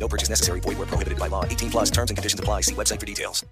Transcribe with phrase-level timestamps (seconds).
[0.00, 0.60] No purchase necessary.
[0.60, 1.44] Void where prohibited by law.
[1.44, 2.62] 18 plus terms and conditions apply.
[2.62, 3.44] See website for details.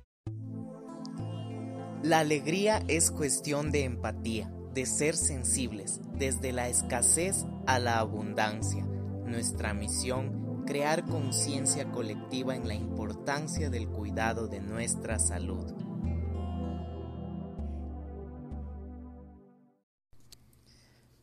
[2.03, 8.85] La alegría es cuestión de empatía, de ser sensibles, desde la escasez a la abundancia.
[9.27, 15.75] Nuestra misión, crear conciencia colectiva en la importancia del cuidado de nuestra salud.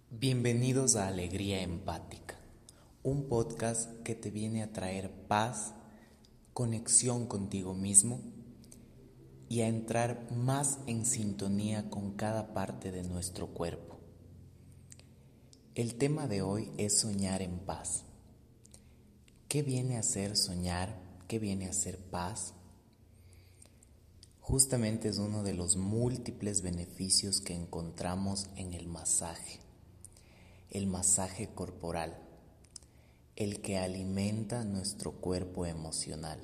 [0.09, 2.24] Bienvenidos a Alegría Empática,
[3.05, 5.75] un podcast que te viene a traer paz,
[6.53, 8.19] conexión contigo mismo
[9.47, 13.99] y a entrar más en sintonía con cada parte de nuestro cuerpo.
[15.75, 18.05] El tema de hoy es soñar en paz.
[19.49, 20.99] ¿Qué viene a ser soñar?
[21.27, 22.55] ¿Qué viene a ser paz?
[24.39, 29.59] Justamente es uno de los múltiples beneficios que encontramos en el masaje,
[30.71, 32.24] el masaje corporal,
[33.35, 36.39] el que alimenta nuestro cuerpo emocional.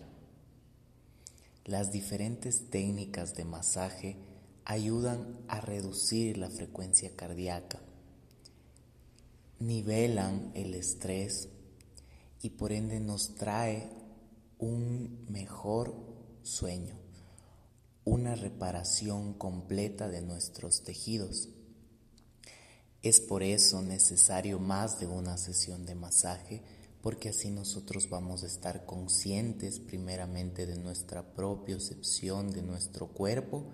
[1.64, 4.18] Las diferentes técnicas de masaje
[4.66, 7.80] ayudan a reducir la frecuencia cardíaca,
[9.60, 11.48] nivelan el estrés
[12.42, 13.90] y por ende nos trae
[14.60, 15.96] un mejor
[16.44, 16.98] sueño,
[18.04, 21.48] una reparación completa de nuestros tejidos.
[23.02, 26.62] Es por eso necesario más de una sesión de masaje
[27.02, 33.66] porque así nosotros vamos a estar conscientes primeramente de nuestra propia percepción de nuestro cuerpo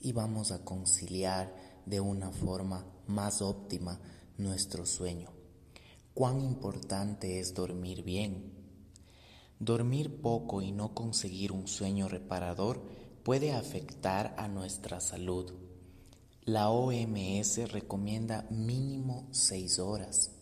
[0.00, 1.54] y vamos a conciliar
[1.86, 4.00] de una forma más óptima
[4.38, 5.30] nuestro sueño.
[6.14, 8.52] Cuán importante es dormir bien.
[9.58, 12.82] Dormir poco y no conseguir un sueño reparador
[13.22, 15.52] puede afectar a nuestra salud.
[16.44, 20.41] La OMS recomienda mínimo 6 horas.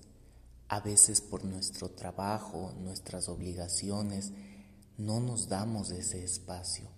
[0.71, 4.31] A veces por nuestro trabajo, nuestras obligaciones,
[4.99, 6.89] no nos damos ese espacio,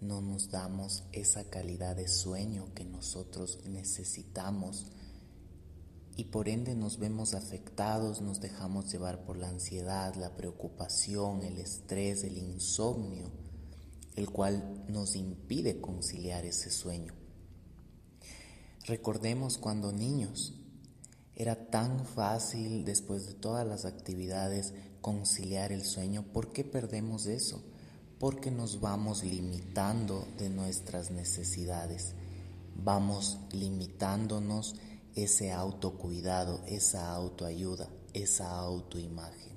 [0.00, 4.86] no nos damos esa calidad de sueño que nosotros necesitamos
[6.14, 11.58] y por ende nos vemos afectados, nos dejamos llevar por la ansiedad, la preocupación, el
[11.58, 13.32] estrés, el insomnio,
[14.14, 17.12] el cual nos impide conciliar ese sueño.
[18.84, 20.54] Recordemos cuando niños
[21.36, 26.24] era tan fácil después de todas las actividades conciliar el sueño.
[26.32, 27.62] ¿Por qué perdemos eso?
[28.18, 32.14] Porque nos vamos limitando de nuestras necesidades.
[32.74, 34.76] Vamos limitándonos
[35.14, 39.56] ese autocuidado, esa autoayuda, esa autoimagen.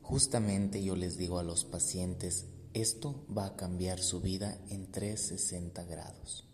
[0.00, 5.84] Justamente yo les digo a los pacientes, esto va a cambiar su vida en 360
[5.84, 6.47] grados.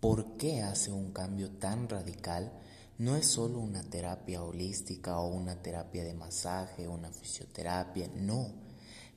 [0.00, 2.50] ¿Por qué hace un cambio tan radical?
[2.96, 8.50] No es solo una terapia holística o una terapia de masaje, una fisioterapia, no.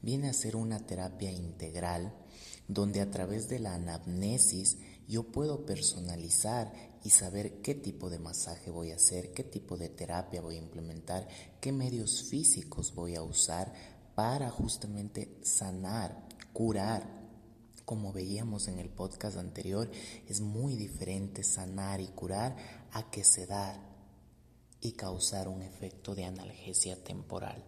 [0.02, 2.14] Viene a ser una terapia integral
[2.68, 4.78] donde a través de la anamnesis
[5.08, 9.88] yo puedo personalizar y saber qué tipo de masaje voy a hacer, qué tipo de
[9.88, 11.30] terapia voy a implementar,
[11.62, 13.74] qué medios físicos voy a usar
[14.16, 17.23] para justamente sanar, curar
[17.86, 19.90] como veíamos en el podcast anterior,
[20.28, 22.56] es muy diferente sanar y curar
[22.92, 23.80] a que sedar
[24.82, 27.64] y causar un efecto de analgesia temporal.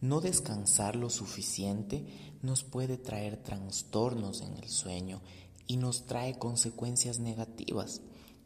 [0.00, 2.04] No descansar lo suficiente
[2.42, 5.20] nos puede traer trastornos en el sueño
[5.66, 8.00] y nos trae consecuencias negativas,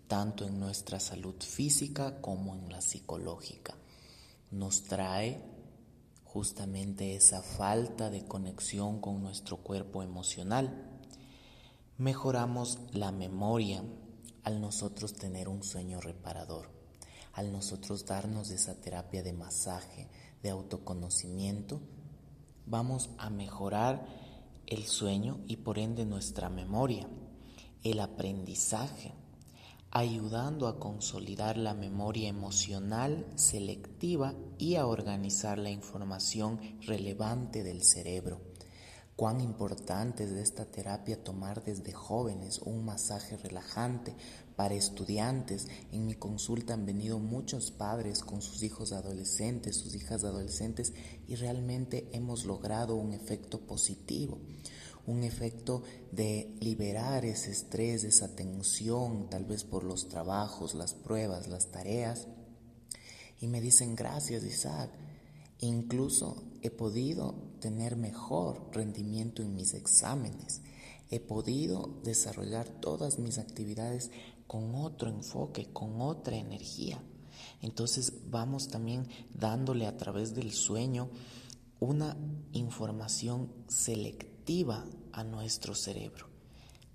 [0.07, 3.75] tanto en nuestra salud física como en la psicológica.
[4.51, 5.56] Nos trae
[6.37, 11.01] justamente esa falta de conexión con nuestro cuerpo emocional.
[11.97, 13.83] Mejoramos la memoria
[14.43, 16.69] al nosotros tener un sueño reparador,
[17.33, 20.09] al nosotros darnos esa terapia de masaje,
[20.43, 21.81] de autoconocimiento,
[22.67, 24.07] vamos a mejorar
[24.67, 27.09] el sueño y por ende nuestra memoria,
[27.83, 29.15] el aprendizaje
[29.97, 38.43] ayudando a consolidar la memoria emocional selectiva y a organizar la información relevante del cerebro.
[39.17, 44.15] Cuán importante es de esta terapia tomar desde jóvenes un masaje relajante
[44.55, 45.67] para estudiantes.
[45.93, 50.93] En mi consulta han venido muchos padres con sus hijos adolescentes, sus hijas adolescentes
[51.27, 54.39] y realmente hemos logrado un efecto positivo.
[55.07, 61.47] Un efecto de liberar ese estrés, esa tensión, tal vez por los trabajos, las pruebas,
[61.47, 62.27] las tareas.
[63.41, 64.91] Y me dicen, gracias Isaac,
[65.61, 70.63] incluso he podido tener mejor rendimiento en mis exámenes,
[71.11, 74.11] he podido desarrollar todas mis actividades
[74.49, 77.01] con otro enfoque, con otra energía.
[77.63, 81.09] Entonces vamos también dándole a través del sueño
[81.79, 82.17] una
[82.53, 84.36] información selectiva
[85.13, 86.29] a nuestro cerebro.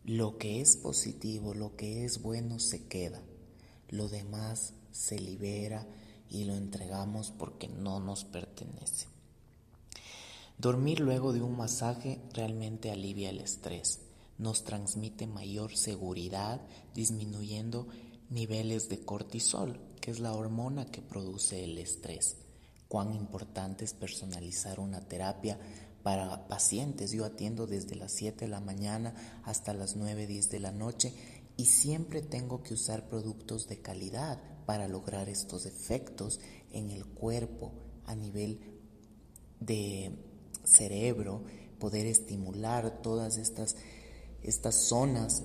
[0.06, 3.22] Lo que es positivo, lo que es bueno se queda.
[3.90, 5.86] Lo demás se libera
[6.30, 9.08] y lo entregamos porque no nos pertenece.
[10.58, 14.00] Dormir luego de un masaje realmente alivia el estrés,
[14.38, 16.62] nos transmite mayor seguridad
[16.96, 17.90] disminuyendo
[18.30, 22.38] niveles de cortisol, que es la hormona que produce el estrés.
[22.88, 25.60] Cuán importante es personalizar una terapia
[26.04, 27.12] para pacientes.
[27.12, 31.14] Yo atiendo desde las 7 de la mañana hasta las 9, 10 de la noche
[31.58, 36.40] y siempre tengo que usar productos de calidad para lograr estos efectos
[36.72, 37.74] en el cuerpo
[38.06, 38.60] a nivel
[39.60, 40.12] de
[40.64, 41.44] cerebro,
[41.80, 43.76] poder estimular todas estas,
[44.42, 45.44] estas zonas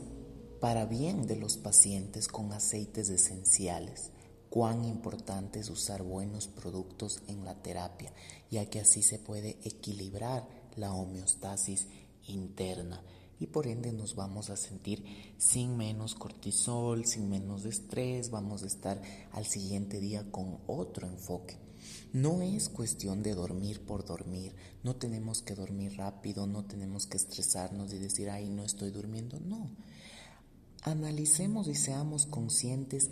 [0.60, 4.10] para bien de los pacientes con aceites esenciales.
[4.56, 8.10] Cuán importante es usar buenos productos en la terapia,
[8.50, 11.88] ya que así se puede equilibrar la homeostasis
[12.26, 13.02] interna
[13.38, 15.04] y por ende nos vamos a sentir
[15.36, 18.98] sin menos cortisol, sin menos estrés, vamos a estar
[19.32, 21.58] al siguiente día con otro enfoque.
[22.14, 27.18] No es cuestión de dormir por dormir, no tenemos que dormir rápido, no tenemos que
[27.18, 29.68] estresarnos y decir, ay, no estoy durmiendo, no.
[30.80, 33.10] Analicemos y seamos conscientes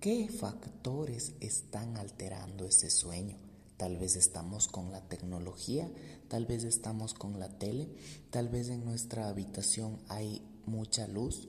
[0.00, 3.36] qué factores están alterando ese sueño.
[3.76, 5.90] Tal vez estamos con la tecnología,
[6.28, 7.88] tal vez estamos con la tele,
[8.30, 11.48] tal vez en nuestra habitación hay mucha luz.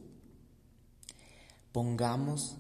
[1.72, 2.58] Pongamos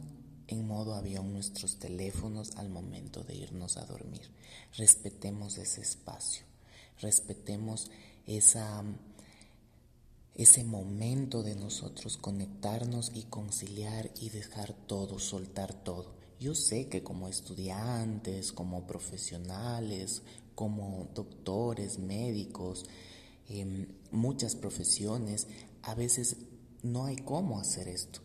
[0.47, 4.29] en modo avión nuestros teléfonos al momento de irnos a dormir.
[4.77, 6.45] Respetemos ese espacio,
[6.99, 7.89] respetemos
[8.25, 8.83] esa
[10.41, 16.13] ese momento de nosotros conectarnos y conciliar y dejar todo, soltar todo.
[16.39, 20.23] Yo sé que como estudiantes, como profesionales,
[20.55, 22.85] como doctores, médicos,
[23.49, 25.47] em, muchas profesiones,
[25.83, 26.37] a veces
[26.81, 28.21] no hay cómo hacer esto,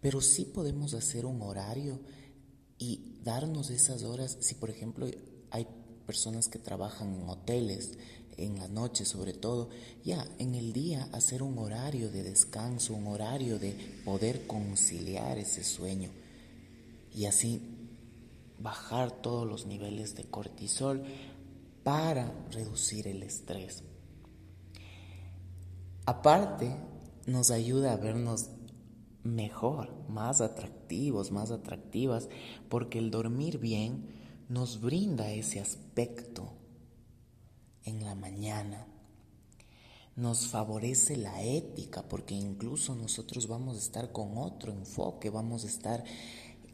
[0.00, 2.00] pero sí podemos hacer un horario
[2.78, 5.06] y darnos esas horas, si por ejemplo
[5.50, 5.68] hay
[6.06, 7.98] personas que trabajan en hoteles,
[8.36, 9.70] en la noche sobre todo,
[10.04, 13.72] ya en el día hacer un horario de descanso, un horario de
[14.04, 16.10] poder conciliar ese sueño
[17.14, 17.60] y así
[18.58, 21.04] bajar todos los niveles de cortisol
[21.82, 23.82] para reducir el estrés.
[26.06, 26.74] Aparte,
[27.26, 28.50] nos ayuda a vernos
[29.22, 32.28] mejor, más atractivos, más atractivas,
[32.68, 34.08] porque el dormir bien
[34.48, 36.59] nos brinda ese aspecto
[37.84, 38.86] en la mañana.
[40.16, 45.68] Nos favorece la ética porque incluso nosotros vamos a estar con otro enfoque, vamos a
[45.68, 46.04] estar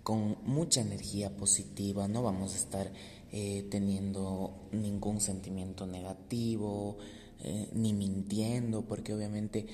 [0.03, 2.93] con mucha energía positiva, no vamos a estar
[3.33, 6.97] eh, teniendo ningún sentimiento negativo,
[7.41, 9.67] eh, ni mintiendo, porque obviamente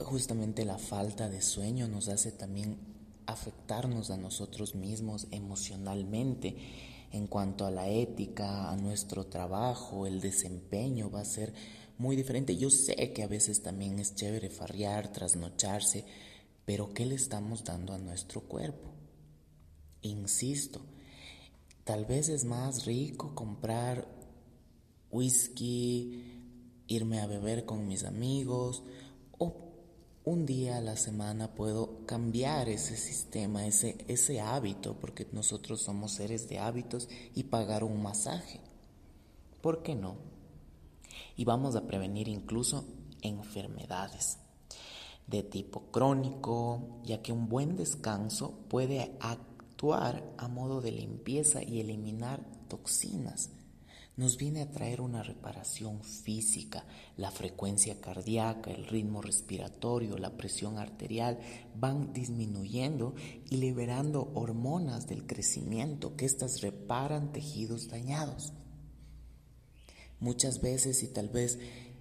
[0.00, 2.78] justamente la falta de sueño nos hace también
[3.26, 6.56] afectarnos a nosotros mismos emocionalmente
[7.12, 11.52] en cuanto a la ética, a nuestro trabajo, el desempeño va a ser
[11.98, 12.56] muy diferente.
[12.56, 16.04] Yo sé que a veces también es chévere farrear, trasnocharse,
[16.64, 18.92] pero ¿qué le estamos dando a nuestro cuerpo?
[20.00, 20.80] Insisto,
[21.84, 24.08] tal vez es más rico comprar
[25.10, 26.24] whisky,
[26.86, 28.82] irme a beber con mis amigos
[29.38, 29.71] o
[30.24, 36.12] un día a la semana puedo cambiar ese sistema, ese, ese hábito, porque nosotros somos
[36.12, 38.60] seres de hábitos y pagar un masaje.
[39.60, 40.16] ¿Por qué no?
[41.36, 42.84] Y vamos a prevenir incluso
[43.20, 44.38] enfermedades
[45.26, 51.80] de tipo crónico, ya que un buen descanso puede actuar a modo de limpieza y
[51.80, 53.50] eliminar toxinas
[54.16, 56.84] nos viene a traer una reparación física.
[57.16, 61.38] La frecuencia cardíaca, el ritmo respiratorio, la presión arterial
[61.74, 63.14] van disminuyendo
[63.48, 68.52] y liberando hormonas del crecimiento que éstas reparan tejidos dañados.
[70.20, 71.58] Muchas veces y tal vez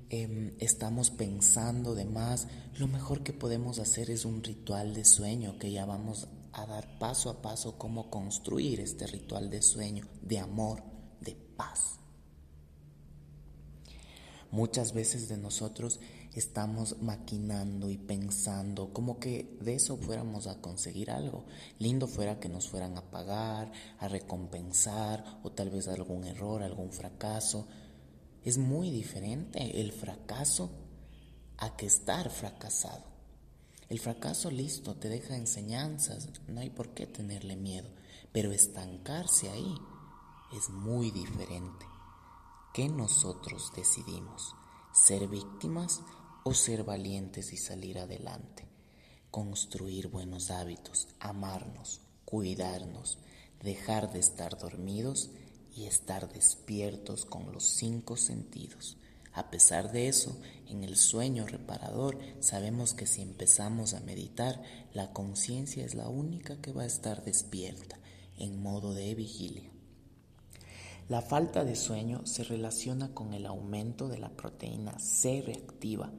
[0.09, 5.57] em, estamos pensando de más, lo mejor que podemos hacer es un ritual de sueño
[5.57, 10.39] que ya vamos a dar paso a paso cómo construir este ritual de sueño, de
[10.39, 10.83] amor,
[11.21, 12.00] de paz.
[14.51, 16.01] Muchas veces de nosotros
[16.33, 21.45] estamos maquinando y pensando como que de eso fuéramos a conseguir algo.
[21.79, 26.91] Lindo fuera que nos fueran a pagar, a recompensar o tal vez algún error, algún
[26.91, 27.65] fracaso.
[28.43, 30.69] Es muy diferente el fracaso
[31.57, 33.05] a que estar fracasado.
[33.87, 37.89] El fracaso listo te deja enseñanzas, no hay por qué tenerle miedo,
[38.31, 39.75] pero estancarse ahí
[40.57, 41.90] es muy diferente.
[42.73, 44.55] ¿Qué nosotros decidimos?
[44.93, 45.99] ¿Ser víctimas
[46.45, 48.65] o ser valientes y salir adelante,
[49.29, 53.17] construir buenos hábitos, amarnos, cuidarnos,
[53.61, 55.31] dejar de estar dormidos
[55.75, 58.95] y estar despiertos con los cinco sentidos.
[59.33, 64.63] A pesar de eso, en el sueño reparador sabemos que si empezamos a meditar,
[64.93, 67.99] la conciencia es la única que va a estar despierta,
[68.37, 69.70] en modo de vigilia.
[71.11, 76.09] La falta de sueño se relaciona con el aumento de la proteína C reactiva,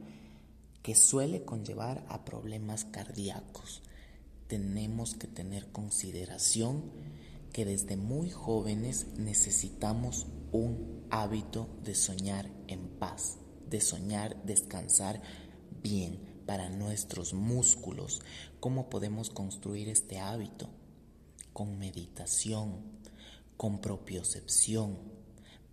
[0.83, 3.81] que suele conllevar a problemas cardíacos.
[4.45, 6.91] Tenemos que tener consideración
[7.51, 15.23] que desde muy jóvenes necesitamos un hábito de soñar en paz, de soñar, descansar
[15.81, 18.21] bien para nuestros músculos.
[18.59, 20.69] ¿Cómo podemos construir este hábito?
[21.51, 23.01] Con meditación,
[23.57, 24.97] con propiocepción,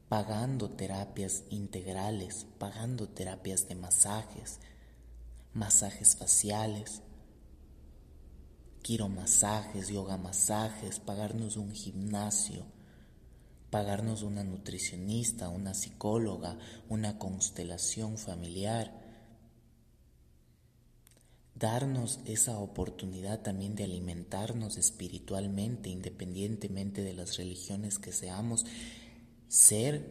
[0.08, 4.58] pagando terapias integrales, pagando terapias de masajes,
[5.54, 7.02] masajes faciales,
[8.82, 12.64] quiromasajes, yoga masajes, pagarnos un gimnasio,
[13.70, 16.58] pagarnos una nutricionista, una psicóloga,
[16.88, 18.99] una constelación familiar,
[21.60, 28.64] darnos esa oportunidad también de alimentarnos espiritualmente, independientemente de las religiones que seamos,
[29.46, 30.10] ser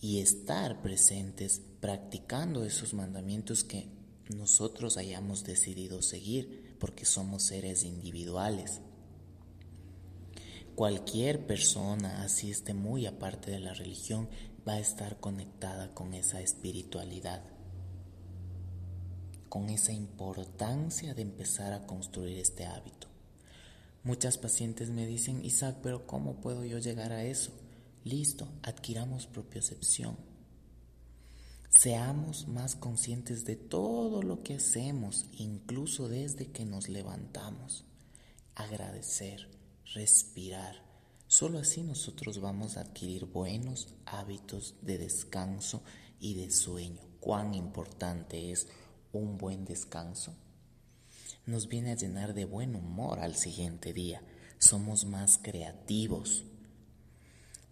[0.00, 3.86] y estar presentes practicando esos mandamientos que
[4.34, 8.80] nosotros hayamos decidido seguir, porque somos seres individuales.
[10.74, 14.28] Cualquier persona, así esté muy aparte de la religión,
[14.68, 17.42] va a estar conectada con esa espiritualidad,
[19.48, 23.08] con esa importancia de empezar a construir este hábito.
[24.04, 27.52] Muchas pacientes me dicen, Isaac, pero ¿cómo puedo yo llegar a eso?
[28.04, 30.16] Listo, adquiramos propiocepción.
[31.68, 37.84] Seamos más conscientes de todo lo que hacemos, incluso desde que nos levantamos.
[38.54, 39.48] Agradecer
[39.94, 40.82] respirar.
[41.26, 45.82] Solo así nosotros vamos a adquirir buenos hábitos de descanso
[46.18, 47.02] y de sueño.
[47.20, 48.66] Cuán importante es
[49.12, 50.34] un buen descanso.
[51.46, 54.22] Nos viene a llenar de buen humor al siguiente día.
[54.58, 56.44] Somos más creativos.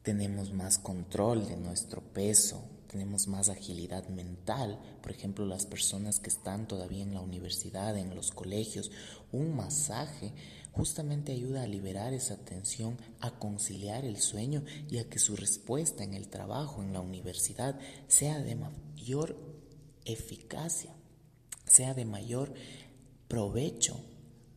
[0.02, 4.80] Tenemos más control de nuestro peso, tenemos más agilidad mental.
[5.02, 8.90] Por ejemplo, las personas que están todavía en la universidad, en los colegios,
[9.32, 10.32] un masaje
[10.72, 16.04] justamente ayuda a liberar esa tensión, a conciliar el sueño y a que su respuesta
[16.04, 17.78] en el trabajo, en la universidad,
[18.08, 19.36] sea de mayor
[20.04, 20.95] eficacia,
[21.66, 22.54] sea de mayor
[23.28, 24.00] provecho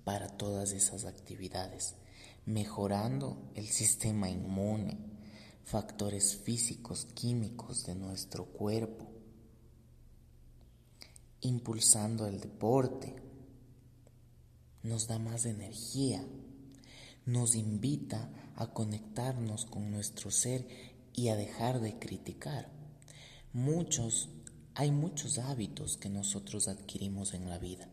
[0.04, 1.96] para todas esas actividades,
[2.46, 4.98] mejorando el sistema inmune,
[5.64, 9.08] factores físicos, químicos de nuestro cuerpo,
[11.42, 13.16] impulsando el deporte,
[14.84, 16.26] nos da más energía,
[17.26, 20.68] nos invita a conectarnos con nuestro ser
[21.14, 22.70] y a dejar de criticar.
[23.54, 24.30] Muchos,
[24.80, 27.90] hay muchos hábitos que nosotros adquirimos en la vida.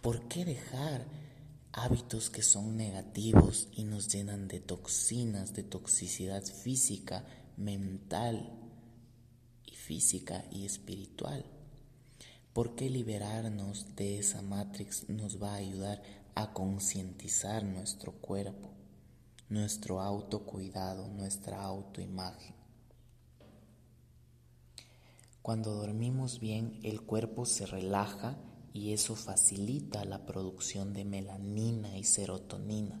[0.00, 1.04] ¿Por qué dejar
[1.72, 7.24] hábitos que son negativos y nos llenan de toxinas, de toxicidad física,
[7.56, 8.52] mental
[9.66, 11.44] y física y espiritual?
[12.52, 16.04] ¿Por qué liberarnos de esa matrix nos va a ayudar
[16.36, 18.70] a concientizar nuestro cuerpo,
[19.48, 22.61] nuestro autocuidado, nuestra autoimagen?
[25.42, 28.38] Cuando dormimos bien, el cuerpo se relaja
[28.72, 33.00] y eso facilita la producción de melanina y serotonina.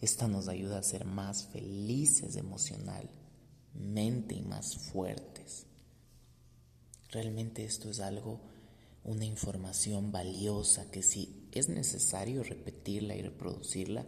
[0.00, 5.66] Esta nos ayuda a ser más felices emocionalmente y más fuertes.
[7.10, 8.40] Realmente esto es algo
[9.04, 14.04] una información valiosa que si es necesario repetirla y reproducirla,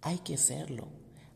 [0.00, 0.88] hay que hacerlo.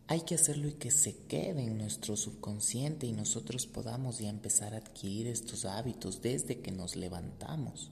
[0.06, 4.74] Hay que hacerlo y que se quede en nuestro subconsciente y nosotros podamos ya empezar
[4.74, 7.90] a adquirir estos hábitos desde que nos levantamos.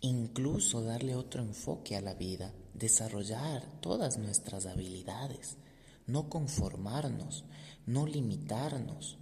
[0.00, 5.58] Incluso darle otro enfoque a la vida, desarrollar todas nuestras habilidades,
[6.06, 7.44] no conformarnos,
[7.84, 9.18] no limitarnos,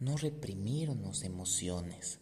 [0.00, 2.18] no reprimirnos emociones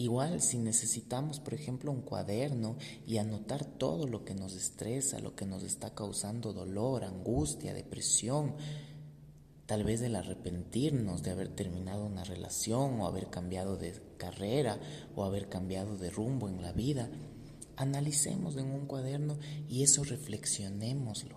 [0.00, 5.34] Igual si necesitamos, por ejemplo, un cuaderno y anotar todo lo que nos estresa, lo
[5.34, 8.54] que nos está causando dolor, angustia, depresión,
[9.66, 14.80] tal vez el arrepentirnos de haber terminado una relación o haber cambiado de carrera
[15.16, 17.10] o haber cambiado de rumbo en la vida,
[17.76, 19.36] analicemos en un cuaderno
[19.68, 21.36] y eso reflexionémoslo.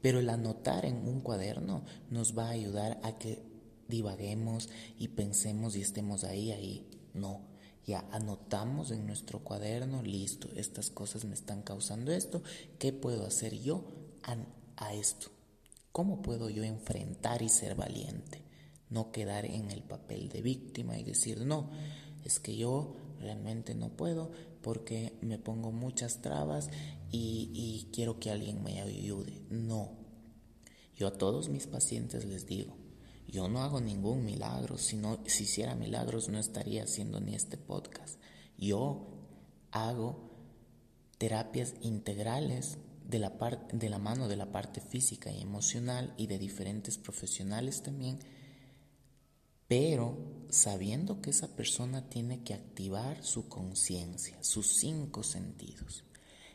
[0.00, 3.42] Pero el anotar en un cuaderno nos va a ayudar a que
[3.88, 6.86] divaguemos y pensemos y estemos ahí, ahí.
[7.12, 7.49] No,
[7.94, 12.42] anotamos en nuestro cuaderno, listo, estas cosas me están causando esto,
[12.78, 13.84] ¿qué puedo hacer yo
[14.76, 15.28] a esto?
[15.92, 18.42] ¿Cómo puedo yo enfrentar y ser valiente?
[18.88, 21.70] No quedar en el papel de víctima y decir, no,
[22.24, 24.30] es que yo realmente no puedo
[24.62, 26.70] porque me pongo muchas trabas
[27.12, 29.42] y, quiero que alguien me ayude.
[29.50, 29.90] No.
[30.96, 32.76] Yo a todos mis pacientes les digo,
[33.30, 38.20] yo no hago ningún milagro, si, si hiciera milagros no estaría haciendo ni este podcast.
[38.58, 39.06] Yo
[39.70, 40.30] hago
[41.18, 43.32] terapias integrales de la,
[43.72, 48.18] de la mano de la parte física y emocional y de diferentes profesionales también
[49.70, 50.18] pero
[50.48, 56.02] sabiendo que esa persona tiene que activar su conciencia, sus cinco sentidos,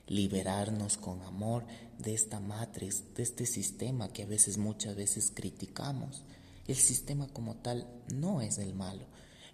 [0.06, 1.66] liberarnos con amor
[1.98, 6.26] de esta matriz, de este sistema que a veces muchas veces criticamos.
[6.68, 9.06] El sistema como tal no es el malo,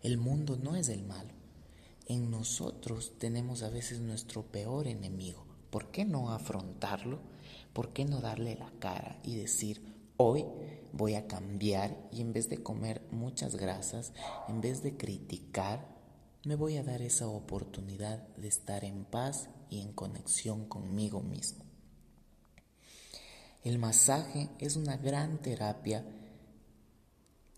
[0.02, 1.34] el mundo no es el malo.
[2.08, 5.46] En nosotros tenemos a veces nuestro peor enemigo.
[5.70, 7.20] ¿Por qué no afrontarlo?
[7.74, 9.82] ¿Por qué no darle la cara y decir,
[10.24, 10.46] Hoy
[10.94, 14.14] voy a cambiar y en vez de comer muchas grasas,
[14.48, 15.98] en vez de criticar,
[16.46, 21.66] me voy a dar esa oportunidad de estar en paz y en conexión conmigo mismo.
[23.64, 26.06] El masaje es una gran terapia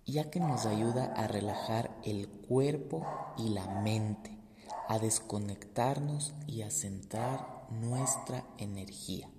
[0.05, 3.05] ya que nos ayuda a relajar el cuerpo
[3.37, 4.37] y la mente,
[4.87, 9.29] a desconectarnos y a centrar nuestra energía.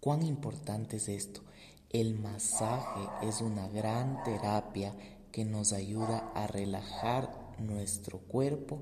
[0.00, 1.42] ¿Cuán importante es esto?
[1.90, 4.94] El masaje es una gran terapia
[5.32, 8.80] que nos ayuda a relajar nuestro cuerpo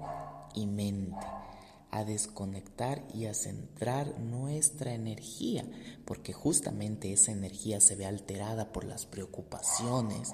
[0.54, 1.26] y mente
[1.94, 5.64] a desconectar y a centrar nuestra energía,
[6.04, 10.32] porque justamente esa energía se ve alterada por las preocupaciones,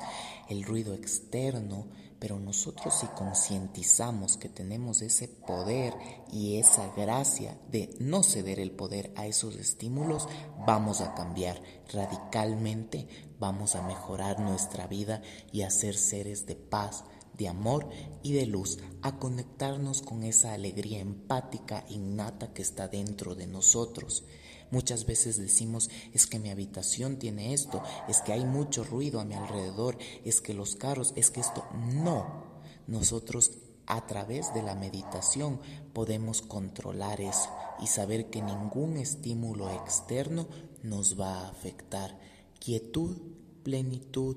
[0.49, 1.87] el ruido externo,
[2.19, 5.93] pero nosotros si concientizamos que tenemos ese poder
[6.33, 10.29] y esa gracia de no ceder el poder a esos estímulos,
[10.67, 11.61] vamos a cambiar
[11.93, 13.07] radicalmente,
[13.39, 15.21] vamos a mejorar nuestra vida
[15.53, 17.05] y a ser seres de paz,
[17.41, 17.89] de amor
[18.23, 24.25] y de luz, a conectarnos con esa alegría empática innata que está dentro de nosotros.
[24.71, 29.25] Muchas veces decimos, es que mi habitación tiene esto, es que hay mucho ruido a
[29.25, 31.65] mi alrededor, es que los carros, es que esto...
[31.95, 32.45] No,
[32.87, 33.53] nosotros
[33.87, 35.61] a través de la meditación
[35.95, 37.49] podemos controlar eso
[37.81, 40.47] y saber que ningún estímulo externo
[40.83, 42.21] nos va a afectar.
[42.59, 43.17] Quietud,
[43.65, 44.37] plenitud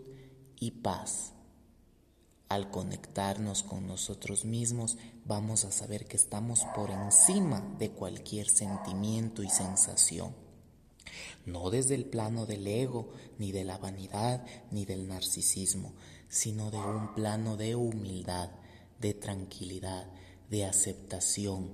[0.60, 1.34] y paz.
[2.54, 9.42] Al conectarnos con nosotros mismos, vamos a saber que estamos por encima de cualquier sentimiento
[9.42, 10.36] y sensación.
[11.48, 15.96] No desde el plano del ego, ni de la vanidad, ni del narcisismo,
[16.30, 18.52] sino de un plano de humildad,
[19.00, 20.06] de tranquilidad,
[20.52, 21.72] de aceptación,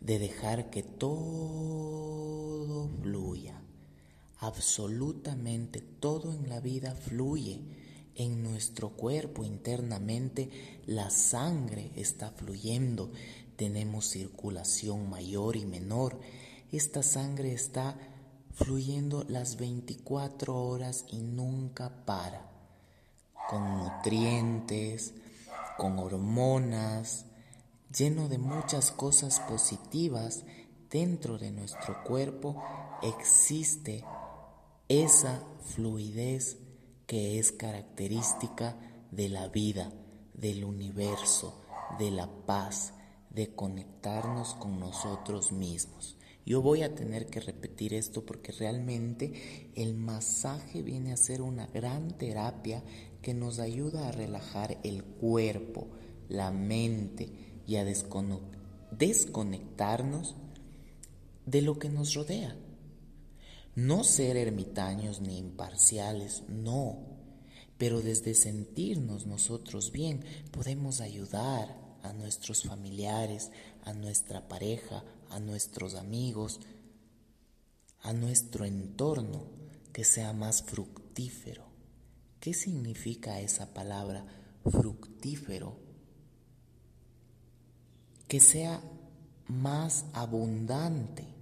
[0.00, 2.08] de dejar que todo
[3.02, 3.60] fluya.
[4.38, 7.60] Absolutamente todo en la vida fluye
[8.16, 10.50] en nuestro cuerpo internamente
[10.86, 13.12] la sangre está fluyendo,
[13.56, 16.18] tenemos circulación mayor y menor.
[16.72, 17.96] Esta sangre está
[18.54, 22.50] fluyendo las 24 horas y nunca para,
[23.48, 25.14] con nutrientes,
[25.76, 27.26] con hormonas,
[27.96, 30.44] lleno de muchas cosas positivas
[30.90, 32.62] dentro de nuestro cuerpo
[33.02, 34.04] existe
[34.88, 35.42] esa
[35.74, 36.58] fluidez
[37.06, 38.76] que es característica
[39.10, 39.92] de la vida,
[40.34, 41.60] del universo,
[41.98, 42.94] de la paz,
[43.30, 46.16] de conectarnos con nosotros mismos.
[46.44, 51.66] Yo voy a tener que repetir esto porque realmente el masaje viene a ser una
[51.66, 52.84] gran terapia
[53.20, 55.88] que nos ayuda a relajar el cuerpo,
[56.28, 57.28] la mente
[57.66, 60.36] y a desconectarnos
[61.46, 62.56] de lo que nos rodea.
[63.76, 66.98] No ser ermitaños ni imparciales, no.
[67.78, 73.52] Pero desde sentirnos nosotros bien podemos ayudar a nuestros familiares,
[73.84, 76.58] a nuestra pareja, a nuestros amigos,
[78.02, 79.44] a nuestro entorno
[79.92, 81.64] que sea más fructífero.
[82.40, 84.26] ¿Qué significa esa palabra
[84.64, 85.86] fructífero?
[88.28, 88.82] que sea
[89.46, 91.35] más abundante.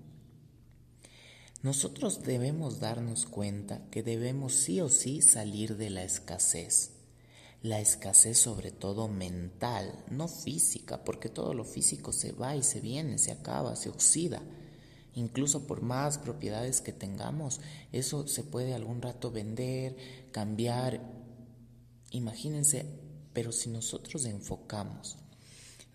[1.64, 6.90] Nosotros debemos darnos cuenta que debemos sí o sí salir de la escasez.
[7.62, 12.82] La escasez sobre todo mental, no física, porque todo lo físico se va y se
[12.82, 14.42] viene, se acaba, se oxida.
[15.14, 19.96] Incluso por más propiedades que tengamos, eso se puede algún rato vender,
[20.32, 21.00] cambiar.
[22.10, 22.84] Imagínense,
[23.32, 25.16] pero si nosotros enfocamos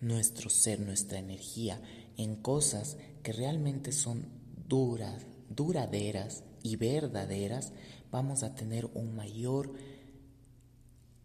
[0.00, 1.80] nuestro ser, nuestra energía
[2.16, 4.26] en cosas que realmente son
[4.66, 7.72] duras, duraderas y verdaderas,
[8.10, 9.74] vamos a tener un mayor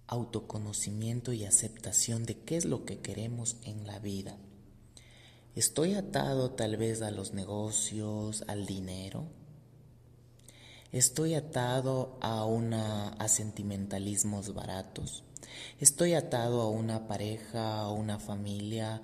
[0.07, 4.37] autoconocimiento y aceptación de qué es lo que queremos en la vida.
[5.55, 9.25] ¿Estoy atado tal vez a los negocios, al dinero?
[10.91, 15.23] ¿Estoy atado a, una, a sentimentalismos baratos?
[15.79, 19.01] ¿Estoy atado a una pareja, a una familia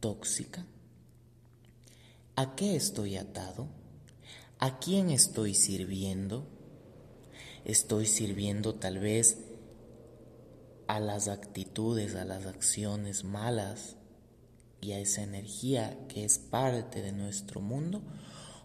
[0.00, 0.66] tóxica?
[2.36, 3.77] ¿A qué estoy atado?
[4.60, 6.46] ¿A quién estoy sirviendo?
[7.64, 9.38] Estoy sirviendo tal vez
[10.88, 13.96] a las actitudes, a las acciones malas
[14.80, 18.02] y a esa energía que es parte de nuestro mundo?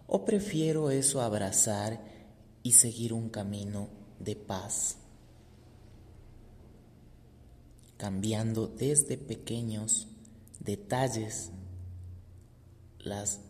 [0.06, 2.00] ¿O prefiero eso abrazar
[2.62, 4.96] y seguir un camino de paz?
[7.96, 10.08] Cambiando desde pequeños
[10.60, 11.50] detalles
[12.98, 13.40] las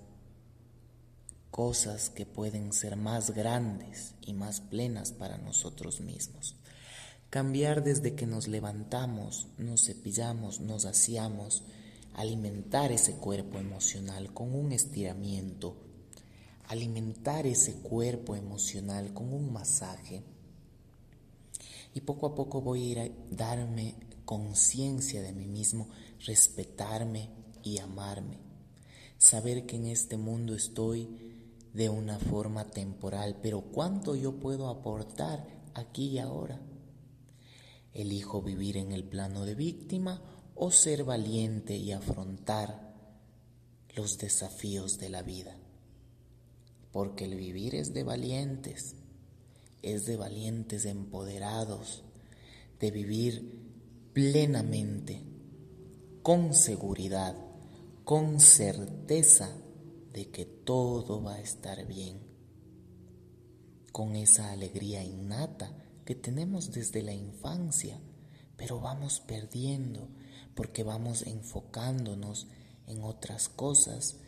[1.54, 6.56] cosas que pueden ser más grandes y más plenas para nosotros mismos.
[7.30, 11.62] Cambiar desde que nos levantamos, nos cepillamos, nos aseamos,
[12.14, 15.76] alimentar ese cuerpo emocional con un estiramiento,
[16.66, 20.24] alimentar ese cuerpo emocional con un masaje.
[21.94, 25.88] Y poco a poco voy a ir a darme conciencia de mí mismo,
[26.26, 27.30] respetarme
[27.62, 28.38] y amarme.
[29.18, 31.32] Saber que en este mundo estoy
[31.74, 36.60] de una forma temporal, pero ¿cuánto yo puedo aportar aquí y ahora?
[37.92, 40.22] ¿Elijo vivir en el plano de víctima
[40.54, 42.94] o ser valiente y afrontar
[43.96, 45.56] los desafíos de la vida?
[46.92, 48.94] Porque el vivir es de valientes,
[49.82, 52.04] es de valientes empoderados,
[52.78, 53.64] de vivir
[54.12, 55.24] plenamente,
[56.22, 57.34] con seguridad,
[58.04, 59.50] con certeza
[60.14, 62.20] de que todo va a estar bien,
[63.90, 68.00] con esa alegría innata que tenemos desde la infancia,
[68.56, 70.08] pero vamos perdiendo
[70.54, 72.46] porque vamos enfocándonos
[72.86, 74.20] en otras cosas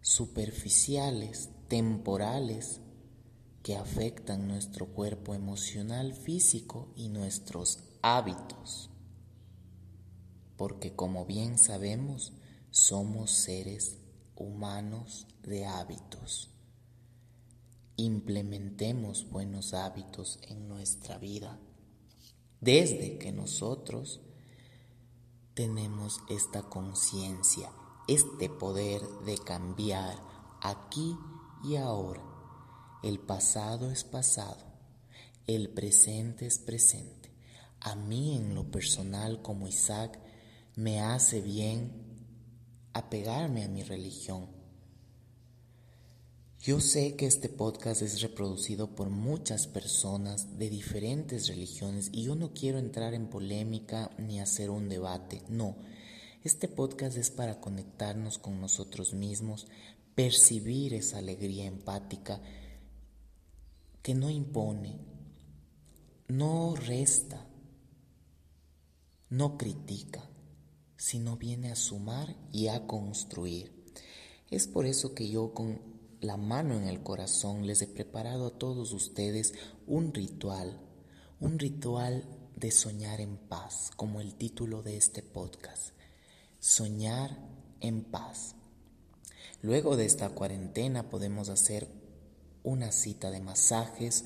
[0.00, 2.80] superficiales, temporales,
[3.62, 8.88] que afectan nuestro cuerpo emocional, físico y nuestros hábitos.
[10.56, 12.32] Porque como bien sabemos,
[12.70, 13.97] somos seres
[14.38, 16.50] humanos de hábitos.
[17.96, 21.58] Implementemos buenos hábitos en nuestra vida
[22.60, 24.20] desde que nosotros
[25.54, 27.70] tenemos esta conciencia,
[28.06, 30.16] este poder de cambiar
[30.60, 31.16] aquí
[31.64, 32.22] y ahora.
[33.02, 34.64] El pasado es pasado,
[35.46, 37.32] el presente es presente.
[37.80, 40.18] A mí en lo personal como Isaac
[40.74, 42.07] me hace bien
[42.98, 44.46] apegarme a mi religión.
[46.60, 52.34] Yo sé que este podcast es reproducido por muchas personas de diferentes religiones y yo
[52.34, 55.76] no quiero entrar en polémica ni hacer un debate, no.
[56.42, 59.68] Este podcast es para conectarnos con nosotros mismos,
[60.16, 62.40] percibir esa alegría empática
[64.02, 64.98] que no impone,
[66.26, 67.46] no resta,
[69.30, 70.27] no critica,
[70.98, 73.72] sino viene a sumar y a construir.
[74.50, 75.80] Es por eso que yo con
[76.20, 79.54] la mano en el corazón les he preparado a todos ustedes
[79.86, 80.80] un ritual,
[81.40, 82.24] un ritual
[82.56, 85.92] de soñar en paz, como el título de este podcast,
[86.58, 87.38] soñar
[87.80, 88.56] en paz.
[89.62, 91.88] Luego de esta cuarentena podemos hacer
[92.64, 94.24] una cita de masajes,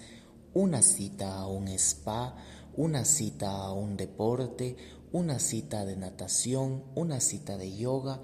[0.55, 2.37] una cita a un spa,
[2.75, 4.77] una cita a un deporte,
[5.13, 8.23] una cita de natación, una cita de yoga,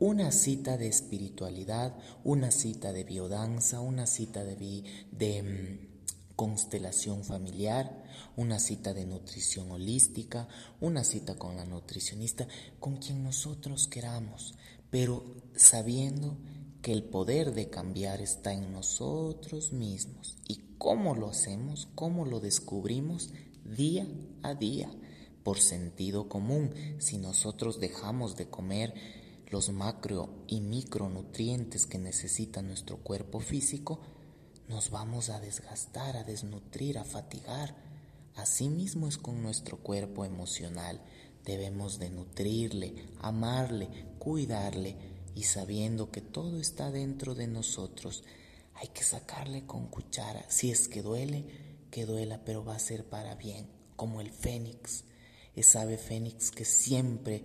[0.00, 5.94] una cita de espiritualidad, una cita de biodanza, una cita de, mm,
[6.34, 8.02] constelación familiar,
[8.36, 10.48] una cita de nutrición holística,
[10.80, 12.48] una cita con la nutricionista,
[12.80, 14.56] con quien nosotros queramos,
[14.90, 16.36] pero sabiendo
[16.82, 20.36] que el poder de cambiar está en nosotros mismos.
[20.48, 21.86] ¿Y cómo lo hacemos?
[21.94, 23.30] ¿Cómo lo descubrimos?
[23.64, 24.06] Día
[24.42, 24.90] a día
[25.44, 26.74] por sentido común.
[26.98, 28.94] Si nosotros dejamos de comer
[29.50, 34.00] los macro y micronutrientes que necesita nuestro cuerpo físico,
[34.68, 37.76] nos vamos a desgastar, a desnutrir, a fatigar.
[38.34, 41.00] Asimismo es con nuestro cuerpo emocional.
[41.44, 44.96] Debemos de nutrirle, amarle, cuidarle
[45.34, 48.24] y sabiendo que todo está dentro de nosotros,
[48.74, 50.44] hay que sacarle con cuchara.
[50.48, 51.44] Si es que duele,
[51.90, 55.04] que duela, pero va a ser para bien, como el fénix,
[55.56, 57.44] esa ave fénix que siempre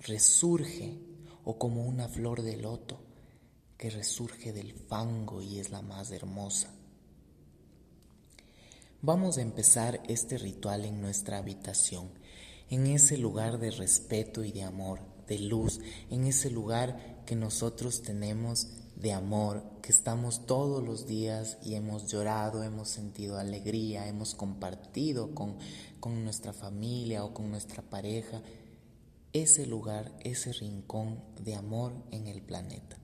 [0.00, 0.98] resurge,
[1.44, 2.98] o como una flor de loto
[3.76, 6.72] que resurge del fango y es la más hermosa.
[9.02, 12.08] Vamos a empezar este ritual en nuestra habitación,
[12.70, 18.00] en ese lugar de respeto y de amor, de luz, en ese lugar que nosotros
[18.00, 24.34] tenemos de amor, que estamos todos los días y hemos llorado, hemos sentido alegría, hemos
[24.34, 25.56] compartido con,
[26.00, 28.42] con nuestra familia o con nuestra pareja,
[29.32, 32.98] ese lugar, ese rincón de amor en el planeta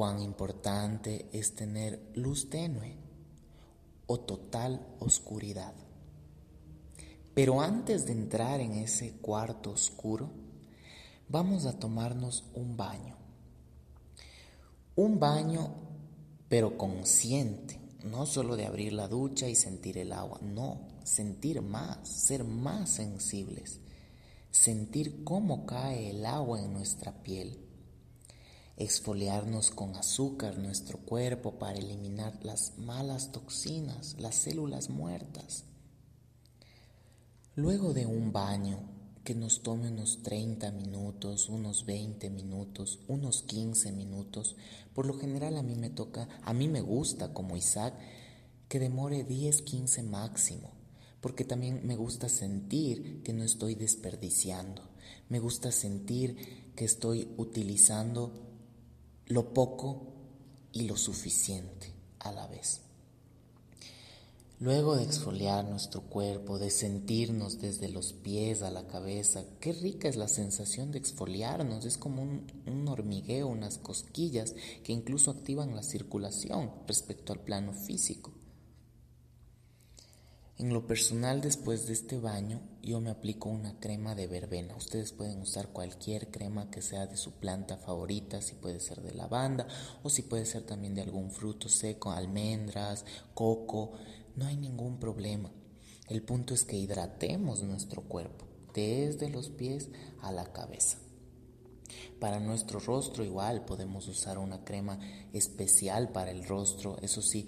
[0.00, 2.96] cuán importante es tener luz tenue
[4.06, 5.74] o total oscuridad.
[7.34, 10.30] Pero antes de entrar en ese cuarto oscuro,
[11.28, 13.19] vamos a tomarnos un baño.
[14.96, 15.74] Un baño,
[16.48, 22.08] pero consciente, no solo de abrir la ducha y sentir el agua, no, sentir más,
[22.08, 23.80] ser más sensibles,
[24.50, 27.70] sentir cómo cae el agua en nuestra piel
[28.80, 35.64] exfoliarnos con azúcar nuestro cuerpo para eliminar las malas toxinas, las células muertas.
[37.56, 38.78] Luego de un baño
[39.24, 44.56] que nos tome unos 30 minutos, unos 20 minutos, unos 15 minutos,
[44.94, 47.94] por lo general a mí me toca, a mí me gusta como Isaac
[48.68, 50.70] que demore 10, 15 máximo,
[51.20, 54.88] porque también me gusta sentir que no estoy desperdiciando,
[55.28, 58.32] me gusta sentir que estoy utilizando
[59.26, 60.14] lo poco
[60.72, 62.89] y lo suficiente a la vez.
[64.60, 70.06] Luego de exfoliar nuestro cuerpo, de sentirnos desde los pies a la cabeza, qué rica
[70.06, 75.82] es la sensación de exfoliarnos, es como un, hormigueo, unas cosquillas que incluso activan la
[75.82, 78.34] circulación respecto al plano físico.
[80.58, 84.76] En lo personal, después de este baño, yo me aplico una crema de verbena.
[84.76, 89.14] Ustedes pueden usar cualquier crema que sea de su planta favorita, si puede ser de
[89.14, 89.66] lavanda
[90.02, 93.92] o si puede ser también de algún fruto seco, almendras, coco.
[94.36, 95.50] No hay ningún problema.
[96.08, 99.88] El punto es que hidratemos nuestro cuerpo, desde los pies
[100.22, 100.98] a la cabeza.
[102.18, 104.98] Para nuestro rostro igual podemos usar una crema
[105.32, 107.46] especial para el rostro, eso sí,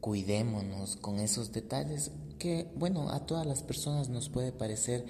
[0.00, 5.04] cuidémonos con esos detalles que, bueno, a todas las personas nos puede parecer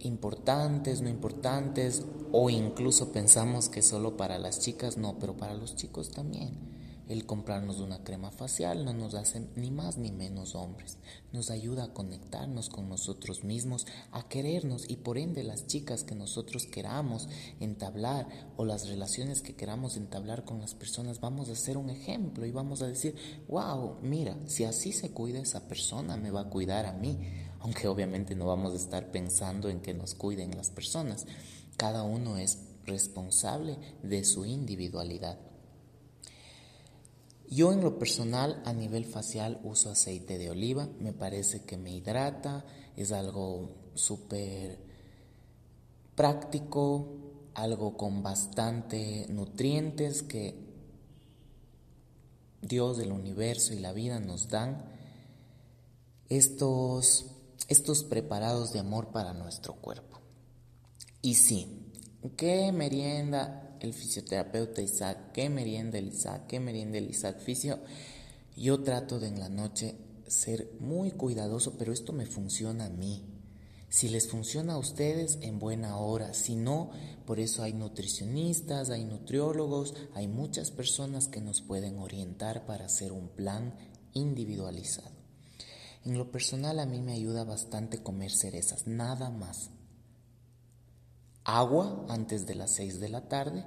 [0.00, 5.76] importantes, no importantes, o incluso pensamos que solo para las chicas no, pero para los
[5.76, 6.81] chicos también.
[7.08, 10.98] El comprarnos una crema facial no nos hace ni más ni menos hombres.
[11.32, 16.14] Nos ayuda a conectarnos con nosotros mismos, a querernos y por ende las chicas que
[16.14, 21.76] nosotros queramos entablar o las relaciones que queramos entablar con las personas, vamos a ser
[21.76, 23.16] un ejemplo y vamos a decir,
[23.48, 27.18] wow, mira, si así se cuida esa persona, me va a cuidar a mí.
[27.60, 31.26] Aunque obviamente no vamos a estar pensando en que nos cuiden las personas.
[31.76, 35.51] Cada uno es responsable de su individualidad.
[37.52, 41.94] Yo en lo personal a nivel facial uso aceite de oliva, me parece que me
[41.94, 42.64] hidrata,
[42.96, 44.78] es algo súper
[46.14, 50.54] práctico, algo con bastante nutrientes que
[52.62, 54.86] Dios, el universo y la vida nos dan.
[56.30, 57.26] Estos,
[57.68, 60.20] estos preparados de amor para nuestro cuerpo.
[61.20, 61.92] Y sí,
[62.34, 67.78] ¿qué merienda el fisioterapeuta Isaac, qué merienda el Isaac, qué merienda el Isaac Fisio.
[68.56, 73.24] Yo trato de en la noche ser muy cuidadoso, pero esto me funciona a mí.
[73.88, 76.32] Si les funciona a ustedes, en buena hora.
[76.32, 76.90] Si no,
[77.26, 83.12] por eso hay nutricionistas, hay nutriólogos, hay muchas personas que nos pueden orientar para hacer
[83.12, 83.74] un plan
[84.14, 85.10] individualizado.
[86.04, 89.70] En lo personal a mí me ayuda bastante comer cerezas, nada más
[91.44, 93.64] agua antes de las 6 de la tarde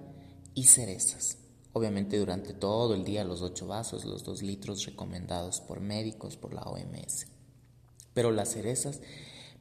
[0.54, 1.38] y cerezas.
[1.74, 6.54] Obviamente durante todo el día los 8 vasos, los 2 litros recomendados por médicos, por
[6.54, 7.28] la OMS.
[8.14, 9.02] Pero las cerezas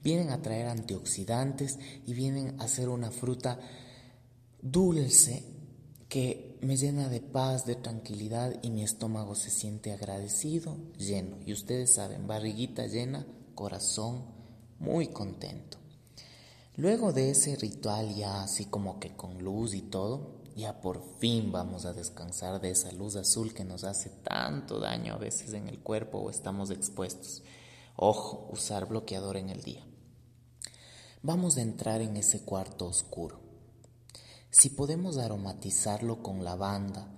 [0.02, 3.58] vienen a traer antioxidantes y vienen a ser una fruta
[4.62, 5.44] dulce
[6.08, 11.38] que me llena de paz, de tranquilidad y mi estómago se siente agradecido, lleno.
[11.44, 14.24] Y ustedes saben, barriguita llena, corazón
[14.78, 15.83] muy contento.
[16.76, 21.52] Luego de ese ritual ya así como que con luz y todo, ya por fin
[21.52, 25.68] vamos a descansar de esa luz azul que nos hace tanto daño a veces en
[25.68, 27.44] el cuerpo o estamos expuestos.
[27.94, 29.86] Ojo, usar bloqueador en el día.
[31.22, 33.38] Vamos a entrar en ese cuarto oscuro.
[34.50, 37.08] Si podemos aromatizarlo con lavanda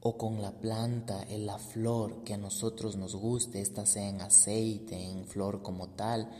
[0.00, 4.20] o con la planta, en la flor que a nosotros nos guste, esta sea en
[4.20, 6.30] aceite, en flor como tal,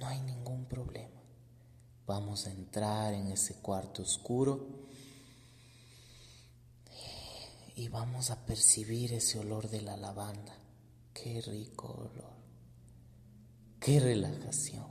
[0.00, 1.19] no hay ningún problema.
[2.10, 4.66] Vamos a entrar en ese cuarto oscuro
[7.76, 10.52] y vamos a percibir ese olor de la lavanda.
[11.14, 12.32] Qué rico olor.
[13.78, 14.88] Qué relajación.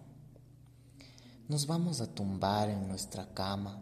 [1.49, 3.81] Nos vamos a tumbar en nuestra cama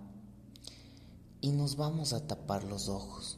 [1.39, 3.37] y nos vamos a tapar los ojos.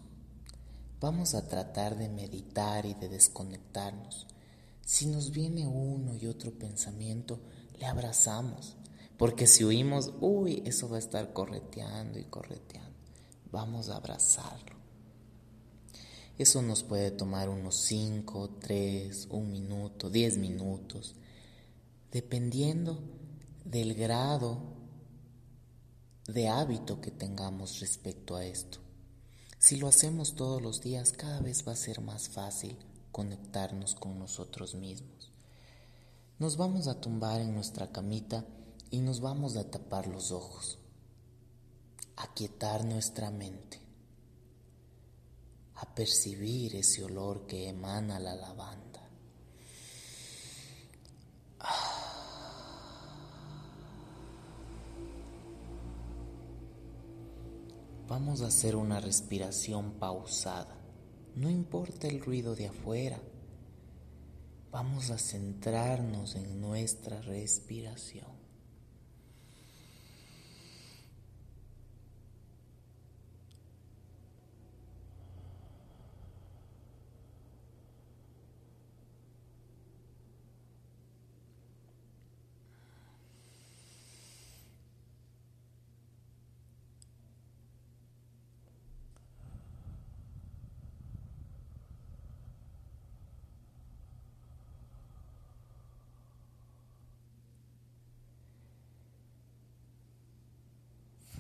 [1.02, 4.28] Vamos a tratar de meditar y de desconectarnos.
[4.86, 7.42] Si nos viene uno y otro pensamiento,
[7.78, 8.78] le abrazamos
[9.20, 12.98] porque si huimos, uy, eso va a estar correteando y correteando.
[13.52, 14.78] Vamos a abrazarlo.
[16.38, 21.16] Eso nos puede tomar unos 5, 3, un minuto, 10 minutos,
[22.14, 22.98] dependiendo
[23.66, 24.58] del grado
[26.26, 28.80] de hábito que tengamos respecto a esto.
[29.58, 32.78] Si lo hacemos todos los días, cada vez va a ser más fácil
[33.12, 35.34] conectarnos con nosotros mismos.
[36.38, 38.46] Nos vamos a tumbar en nuestra camita
[38.92, 40.80] y nos vamos a tapar los ojos,
[42.16, 43.80] a quietar nuestra mente,
[45.76, 48.90] a percibir ese olor que emana la lavanda.
[58.08, 60.76] Vamos a hacer una respiración pausada.
[61.36, 63.22] No importa el ruido de afuera.
[64.72, 68.49] Vamos a centrarnos en nuestra respiración.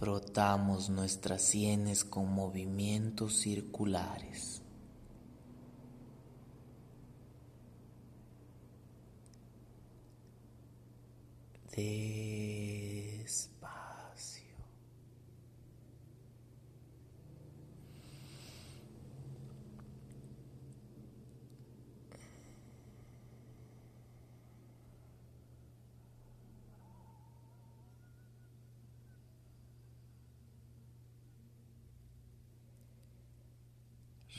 [0.10, 4.63] Frotamos nuestras sienes con movimientos circulares.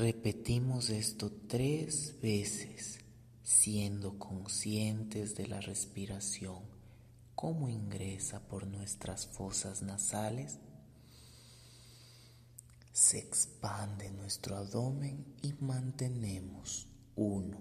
[0.01, 3.01] Repetimos esto tres veces,
[3.43, 6.63] siendo conscientes de la respiración,
[7.35, 10.59] cómo ingresa por nuestras fosas nasales,
[12.95, 17.59] se expande nuestro abdomen y mantenemos uno,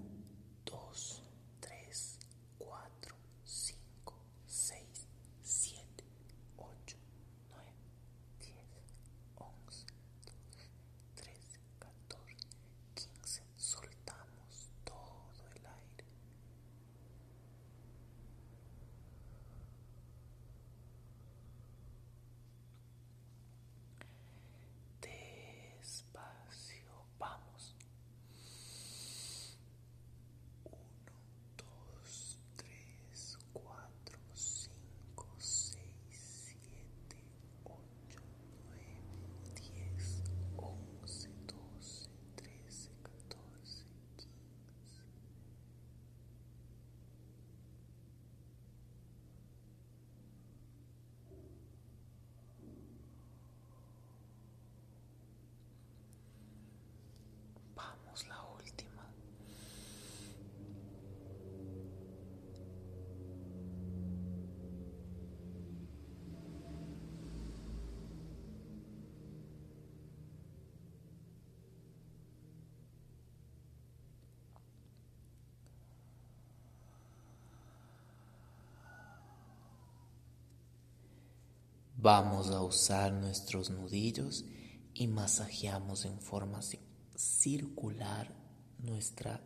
[82.01, 84.45] Vamos a usar nuestros nudillos
[84.93, 86.79] y masajeamos en forma ci-
[87.15, 88.33] circular
[88.77, 89.41] nuestra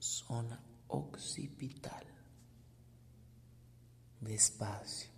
[0.00, 2.04] zona occipital.
[4.20, 5.10] Despacio,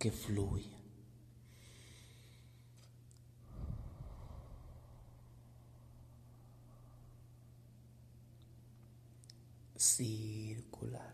[0.00, 0.78] que fluya.
[9.76, 11.11] Circular.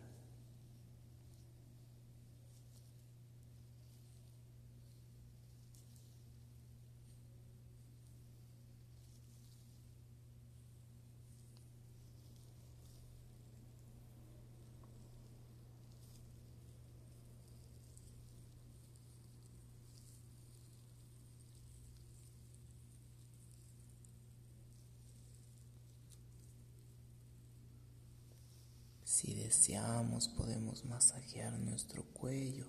[29.19, 32.67] Si deseamos podemos masajear nuestro cuello,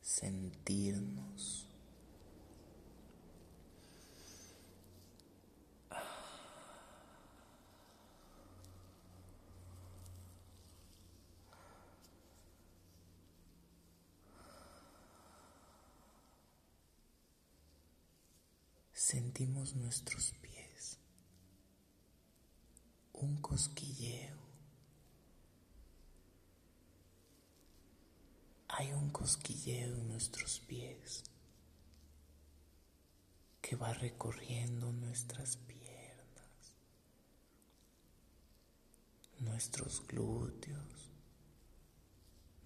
[0.00, 1.68] sentirnos.
[18.94, 20.98] Sentimos nuestros pies,
[23.12, 24.49] un cosquilleo.
[28.80, 31.22] Hay un cosquilleo en nuestros pies
[33.60, 36.76] que va recorriendo nuestras piernas,
[39.38, 41.12] nuestros glúteos,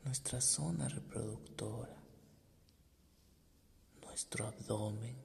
[0.04, 2.00] nuestra zona reproductora,
[4.04, 5.16] nuestro abdomen.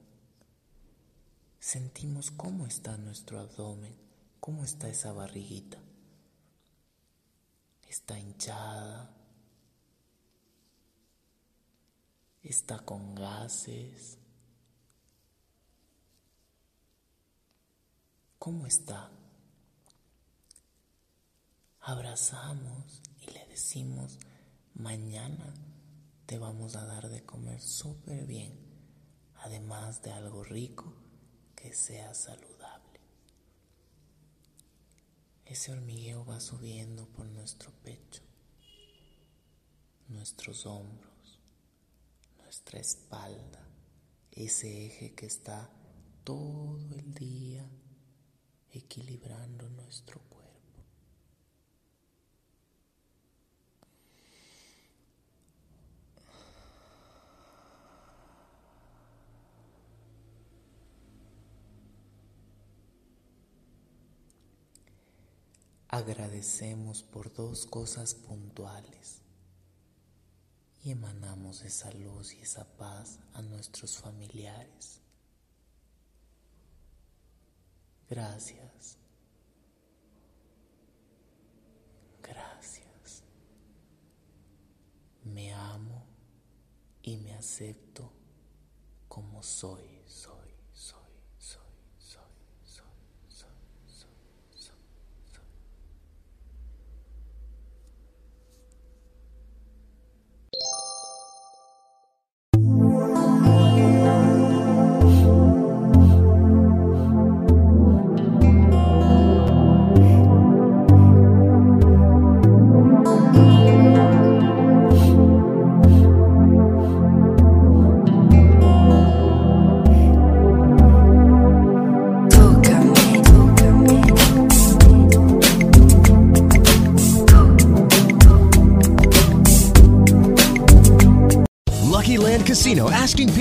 [1.60, 3.94] Sentimos cómo está nuestro abdomen,
[4.40, 5.78] cómo está esa barriguita.
[7.88, 9.19] Está hinchada
[12.42, 14.18] está con gases.
[18.38, 19.10] ¿Cómo está?
[21.80, 24.18] Abrazamos y le decimos,
[24.74, 25.52] mañana
[26.26, 28.58] te vamos a dar de comer súper bien,
[29.36, 30.94] además de algo rico
[31.54, 33.00] que sea saludable.
[35.44, 38.22] Ese hormigueo va subiendo por nuestro pecho,
[40.08, 41.09] nuestros hombros
[42.50, 43.64] nuestra espalda,
[44.32, 45.70] ese eje que está
[46.24, 47.64] todo el día
[48.72, 50.82] equilibrando nuestro cuerpo.
[65.86, 69.20] Agradecemos por dos cosas puntuales
[70.82, 75.00] y emanamos esa luz y esa paz a nuestros familiares.
[78.08, 78.98] Gracias.
[82.22, 83.22] Gracias.
[85.24, 86.06] Me amo
[87.02, 88.12] y me acepto
[89.08, 89.99] como soy,